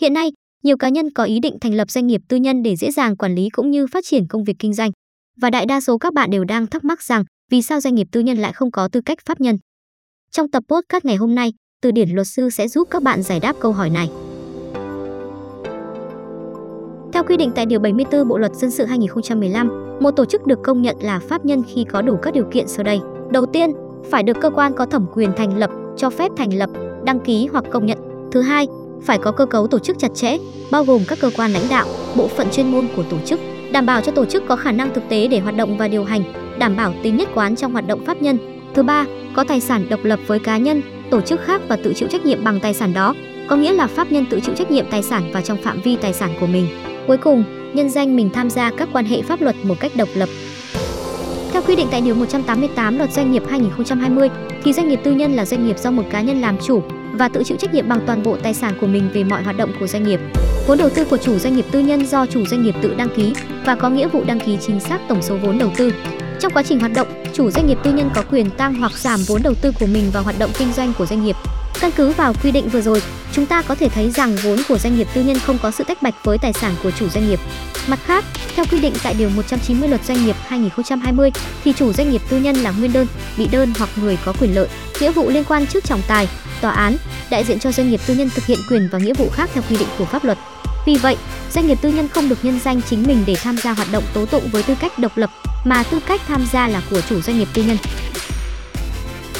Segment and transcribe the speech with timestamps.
[0.00, 2.76] Hiện nay, nhiều cá nhân có ý định thành lập doanh nghiệp tư nhân để
[2.76, 4.90] dễ dàng quản lý cũng như phát triển công việc kinh doanh.
[5.40, 8.06] Và đại đa số các bạn đều đang thắc mắc rằng vì sao doanh nghiệp
[8.12, 9.58] tư nhân lại không có tư cách pháp nhân.
[10.30, 11.52] Trong tập podcast ngày hôm nay,
[11.82, 14.10] Từ điển luật sư sẽ giúp các bạn giải đáp câu hỏi này.
[17.12, 20.58] Theo quy định tại Điều 74 Bộ Luật Dân sự 2015, một tổ chức được
[20.64, 23.00] công nhận là pháp nhân khi có đủ các điều kiện sau đây.
[23.32, 23.70] Đầu tiên,
[24.10, 26.70] phải được cơ quan có thẩm quyền thành lập, cho phép thành lập,
[27.04, 27.98] đăng ký hoặc công nhận.
[28.32, 28.66] Thứ hai,
[29.04, 30.36] phải có cơ cấu tổ chức chặt chẽ,
[30.70, 31.86] bao gồm các cơ quan lãnh đạo,
[32.16, 33.40] bộ phận chuyên môn của tổ chức,
[33.72, 36.04] đảm bảo cho tổ chức có khả năng thực tế để hoạt động và điều
[36.04, 36.22] hành,
[36.58, 38.38] đảm bảo tính nhất quán trong hoạt động pháp nhân.
[38.74, 41.94] Thứ ba, có tài sản độc lập với cá nhân, tổ chức khác và tự
[41.94, 43.14] chịu trách nhiệm bằng tài sản đó,
[43.48, 45.96] có nghĩa là pháp nhân tự chịu trách nhiệm tài sản và trong phạm vi
[45.96, 46.66] tài sản của mình.
[47.06, 47.44] Cuối cùng,
[47.74, 50.28] nhân danh mình tham gia các quan hệ pháp luật một cách độc lập.
[51.52, 54.28] Theo quy định tại Điều 188 Luật Doanh nghiệp 2020,
[54.64, 56.82] thì doanh nghiệp tư nhân là doanh nghiệp do một cá nhân làm chủ
[57.12, 59.56] và tự chịu trách nhiệm bằng toàn bộ tài sản của mình về mọi hoạt
[59.56, 60.20] động của doanh nghiệp.
[60.66, 63.08] Vốn đầu tư của chủ doanh nghiệp tư nhân do chủ doanh nghiệp tự đăng
[63.16, 63.34] ký
[63.66, 65.92] và có nghĩa vụ đăng ký chính xác tổng số vốn đầu tư.
[66.40, 69.20] Trong quá trình hoạt động, chủ doanh nghiệp tư nhân có quyền tăng hoặc giảm
[69.26, 71.36] vốn đầu tư của mình vào hoạt động kinh doanh của doanh nghiệp.
[71.80, 73.02] Căn cứ vào quy định vừa rồi,
[73.32, 75.84] chúng ta có thể thấy rằng vốn của doanh nghiệp tư nhân không có sự
[75.84, 77.40] tách bạch với tài sản của chủ doanh nghiệp.
[77.88, 78.24] Mặt khác,
[78.56, 81.30] theo quy định tại Điều 190 Luật Doanh nghiệp 2020,
[81.64, 83.06] thì chủ doanh nghiệp tư nhân là nguyên đơn,
[83.38, 84.68] bị đơn hoặc người có quyền lợi,
[85.00, 86.28] nghĩa vụ liên quan trước trọng tài,
[86.60, 86.96] tòa án,
[87.30, 89.62] đại diện cho doanh nghiệp tư nhân thực hiện quyền và nghĩa vụ khác theo
[89.70, 90.38] quy định của pháp luật.
[90.86, 91.16] Vì vậy,
[91.52, 94.04] doanh nghiệp tư nhân không được nhân danh chính mình để tham gia hoạt động
[94.14, 95.30] tố tụng với tư cách độc lập,
[95.64, 97.76] mà tư cách tham gia là của chủ doanh nghiệp tư nhân.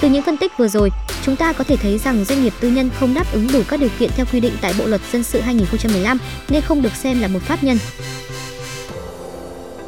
[0.00, 0.90] Từ những phân tích vừa rồi,
[1.22, 3.80] chúng ta có thể thấy rằng doanh nghiệp tư nhân không đáp ứng đủ các
[3.80, 7.20] điều kiện theo quy định tại Bộ luật dân sự 2015 nên không được xem
[7.20, 7.78] là một pháp nhân.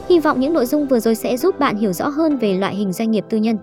[0.08, 2.76] Hy vọng những nội dung vừa rồi sẽ giúp bạn hiểu rõ hơn về loại
[2.76, 3.56] hình doanh nghiệp tư nhân.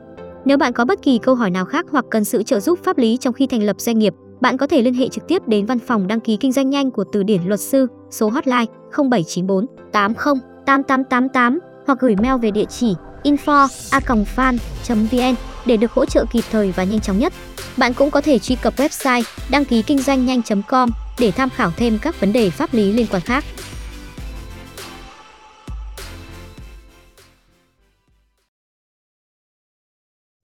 [0.45, 2.97] Nếu bạn có bất kỳ câu hỏi nào khác hoặc cần sự trợ giúp pháp
[2.97, 5.65] lý trong khi thành lập doanh nghiệp, bạn có thể liên hệ trực tiếp đến
[5.65, 9.65] văn phòng đăng ký kinh doanh nhanh của Từ điển luật sư, số hotline 0794
[9.91, 16.71] 80 8888 hoặc gửi mail về địa chỉ info@fan.vn để được hỗ trợ kịp thời
[16.71, 17.33] và nhanh chóng nhất.
[17.77, 20.89] Bạn cũng có thể truy cập website đăng ký kinh doanh nhanh.com
[21.19, 23.43] để tham khảo thêm các vấn đề pháp lý liên quan khác.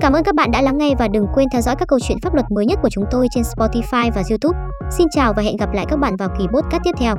[0.02, 2.18] Cảm ơn các bạn đã lắng nghe và đừng quên theo dõi các câu chuyện
[2.22, 4.60] pháp luật mới nhất của chúng tôi trên Spotify và YouTube.
[4.92, 7.16] Xin chào và hẹn gặp lại các bạn vào kỳ podcast tiếp theo.